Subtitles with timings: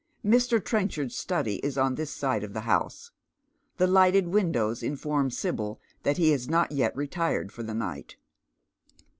[0.23, 3.11] Mt Trcnchard's study is on this side of the house.
[3.77, 8.15] The lighted windows inform Sibyl that he has not yet retired for the night.